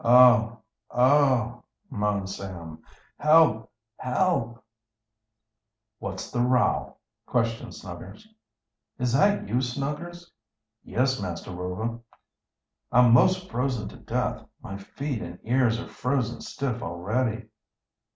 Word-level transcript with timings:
"Oh! 0.03 0.61
oh!" 0.89 1.63
moaned 1.91 2.31
Sam. 2.31 2.81
"Help! 3.19 3.71
help!" 3.97 4.65
"What's 5.99 6.31
the 6.31 6.39
row?" 6.41 6.97
questioned 7.27 7.75
Snuggers. 7.75 8.27
"Is 8.97 9.13
that 9.13 9.47
you, 9.47 9.61
Snuggers?" 9.61 10.31
"Yes, 10.83 11.21
Master 11.21 11.51
Rover." 11.51 11.99
"I'm 12.91 13.13
most 13.13 13.47
frozen 13.51 13.89
to 13.89 13.97
death! 13.97 14.43
My 14.59 14.75
feet 14.75 15.21
and 15.21 15.37
ears 15.43 15.79
are 15.79 15.87
frozen 15.87 16.41
stiff 16.41 16.81
already!" 16.81 17.49